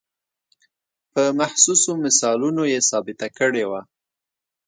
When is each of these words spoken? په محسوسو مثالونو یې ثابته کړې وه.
په 1.11 1.23
محسوسو 1.39 1.91
مثالونو 2.03 2.63
یې 2.71 2.79
ثابته 2.89 3.27
کړې 3.37 3.63
وه. 3.69 3.81